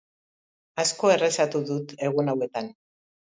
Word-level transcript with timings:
Asko 0.83 1.11
errezatu 1.15 1.61
dut 1.69 1.93
egun 2.09 2.31
hauetan. 2.33 2.73